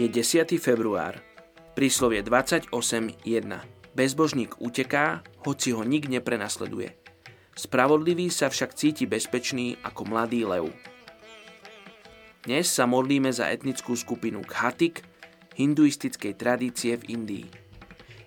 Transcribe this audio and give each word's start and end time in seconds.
Je 0.00 0.08
10. 0.08 0.56
február. 0.56 1.20
Príslovie 1.76 2.24
28.1. 2.24 2.72
Bezbožník 3.92 4.56
uteká, 4.56 5.20
hoci 5.44 5.76
ho 5.76 5.84
nik 5.84 6.08
neprenasleduje. 6.08 6.96
Spravodlivý 7.52 8.32
sa 8.32 8.48
však 8.48 8.72
cíti 8.72 9.04
bezpečný 9.04 9.76
ako 9.84 10.08
mladý 10.08 10.48
lev. 10.48 10.72
Dnes 12.48 12.72
sa 12.72 12.88
modlíme 12.88 13.28
za 13.28 13.52
etnickú 13.52 13.92
skupinu 13.92 14.40
Khatik, 14.40 15.04
hinduistickej 15.60 16.32
tradície 16.32 16.96
v 16.96 17.20
Indii. 17.20 17.46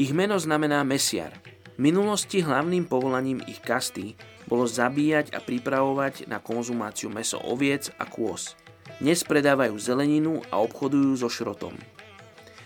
Ich 0.00 0.16
meno 0.16 0.40
znamená 0.40 0.80
mesiar. 0.88 1.36
V 1.76 1.84
minulosti 1.84 2.40
hlavným 2.40 2.88
povolaním 2.88 3.44
ich 3.44 3.60
kasty 3.60 4.16
bolo 4.48 4.64
zabíjať 4.64 5.36
a 5.36 5.44
pripravovať 5.44 6.32
na 6.32 6.40
konzumáciu 6.40 7.12
meso 7.12 7.36
oviec 7.44 7.92
a 8.00 8.08
kôz. 8.08 8.56
Dnes 8.98 9.22
predávajú 9.22 9.78
zeleninu 9.78 10.42
a 10.50 10.58
obchodujú 10.58 11.22
so 11.22 11.30
šrotom. 11.30 11.70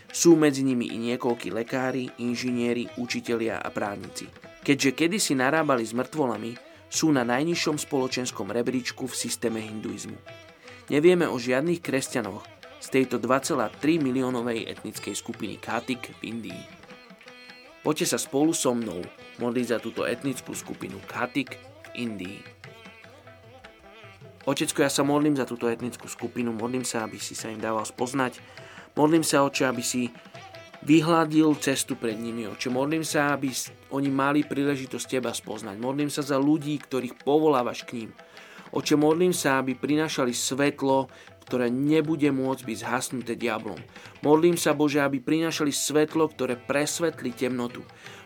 Sú 0.09 0.33
medzi 0.33 0.65
nimi 0.65 0.89
i 0.89 0.97
niekoľkí 0.97 1.53
lekári, 1.53 2.09
inžinieri, 2.17 2.89
učitelia 2.97 3.61
a 3.61 3.69
právnici. 3.69 4.33
Keďže 4.65 4.97
kedysi 4.97 5.37
narábali 5.37 5.85
s 5.85 5.93
mŕtvolami, 5.93 6.57
sú 6.89 7.13
na 7.13 7.21
najnižšom 7.21 7.77
spoločenskom 7.77 8.49
rebríčku 8.49 9.05
v 9.05 9.13
systéme 9.13 9.61
hinduizmu. 9.61 10.17
Nevieme 10.89 11.29
o 11.29 11.37
žiadnych 11.37 11.85
kresťanoch 11.85 12.49
z 12.81 12.87
tejto 12.89 13.21
2,3 13.21 14.01
miliónovej 14.01 14.73
etnickej 14.73 15.13
skupiny 15.13 15.61
Katik 15.61 16.17
v 16.17 16.33
Indii. 16.33 16.65
Poďte 17.85 18.17
sa 18.17 18.19
spolu 18.21 18.57
so 18.57 18.73
mnou 18.73 19.05
modliť 19.37 19.67
za 19.69 19.79
túto 19.85 20.09
etnickú 20.09 20.57
skupinu 20.57 20.97
Katik 21.05 21.61
v 21.93 22.09
Indii. 22.09 22.41
Otecko, 24.43 24.83
ja 24.83 24.91
sa 24.91 25.07
modlím 25.07 25.39
za 25.39 25.47
túto 25.47 25.71
etnickú 25.71 26.11
skupinu, 26.11 26.51
modlím 26.51 26.83
sa, 26.83 27.07
aby 27.07 27.23
si 27.23 27.39
sa 27.39 27.47
im 27.47 27.63
dával 27.63 27.87
spoznať. 27.87 28.43
Modlím 28.99 29.23
sa, 29.23 29.47
oče, 29.47 29.71
aby 29.71 29.83
si 29.87 30.11
vyhľadil 30.83 31.55
cestu 31.63 31.95
pred 31.95 32.19
nimi, 32.19 32.51
oče. 32.51 32.67
Modlím 32.67 33.07
sa, 33.07 33.39
aby 33.39 33.55
oni 33.95 34.11
mali 34.11 34.43
príležitosť 34.43 35.07
teba 35.07 35.31
spoznať. 35.31 35.79
Modlím 35.79 36.11
sa 36.11 36.27
za 36.27 36.43
ľudí, 36.43 36.75
ktorých 36.75 37.23
povolávaš 37.23 37.87
k 37.87 38.03
ním. 38.03 38.11
Oče, 38.75 38.99
modlím 38.99 39.31
sa, 39.31 39.63
aby 39.63 39.79
prinášali 39.79 40.35
svetlo, 40.35 41.07
ktoré 41.43 41.69
nebude 41.69 42.31
môcť 42.31 42.63
byť 42.63 42.77
zhasnuté 42.79 43.33
diablom. 43.35 43.79
Modlím 44.23 44.55
sa, 44.55 44.73
Bože, 44.73 45.03
aby 45.03 45.19
prinášali 45.19 45.75
svetlo, 45.75 46.31
ktoré 46.31 46.55
presvetlí 46.55 47.35
temnotu. 47.35 47.83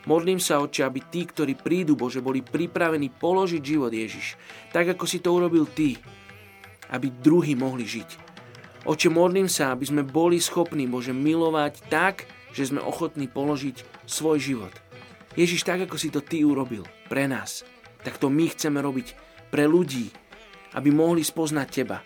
Modlím 0.06 0.39
sa, 0.39 0.62
Oče, 0.62 0.86
aby 0.86 1.03
tí, 1.11 1.27
ktorí 1.27 1.59
prídu, 1.59 1.98
Bože, 1.98 2.22
boli 2.22 2.44
pripravení 2.44 3.11
položiť 3.11 3.62
život 3.64 3.91
Ježiš, 3.91 4.38
tak 4.71 4.94
ako 4.94 5.05
si 5.09 5.19
to 5.19 5.34
urobil 5.34 5.66
Ty, 5.66 5.99
aby 6.94 7.10
druhí 7.10 7.59
mohli 7.59 7.82
žiť. 7.82 8.10
Oče, 8.87 9.10
modlím 9.10 9.50
sa, 9.50 9.75
aby 9.75 9.82
sme 9.82 10.06
boli 10.06 10.38
schopní, 10.38 10.87
Bože, 10.87 11.10
milovať 11.10 11.91
tak, 11.91 12.31
že 12.55 12.71
sme 12.71 12.78
ochotní 12.78 13.26
položiť 13.26 14.06
svoj 14.06 14.38
život. 14.38 14.75
Ježiš, 15.34 15.66
tak 15.66 15.91
ako 15.91 15.99
si 15.99 16.09
to 16.15 16.22
Ty 16.22 16.47
urobil 16.47 16.87
pre 17.10 17.26
nás, 17.26 17.66
tak 18.06 18.16
to 18.22 18.31
my 18.31 18.47
chceme 18.47 18.78
robiť 18.78 19.12
pre 19.50 19.66
ľudí, 19.66 20.09
aby 20.78 20.94
mohli 20.94 21.26
spoznať 21.26 21.69
Teba. 21.69 21.99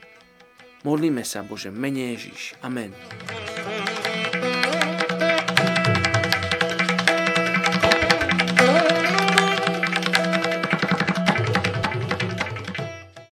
Modlíme 0.81 1.21
sa, 1.29 1.45
Bože, 1.45 1.69
mene 1.69 2.17
Ježiš. 2.17 2.57
Amen. 2.65 2.97